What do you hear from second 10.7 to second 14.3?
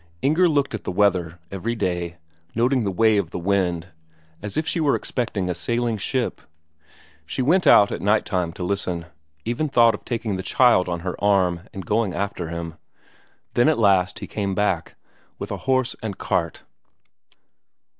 on her arm and going after him. Then at last he